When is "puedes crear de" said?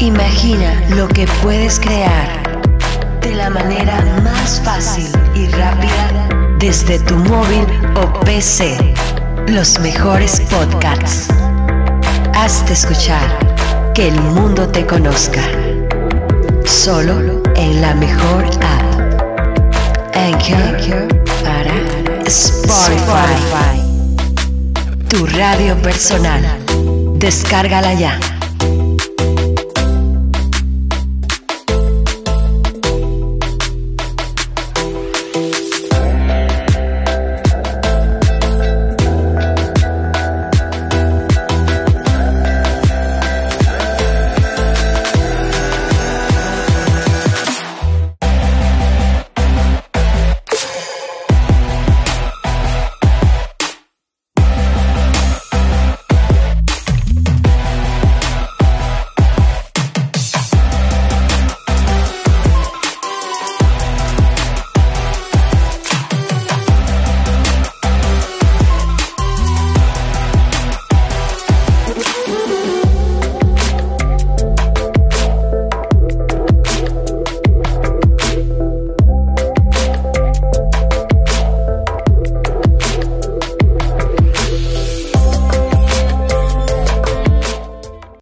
1.42-3.34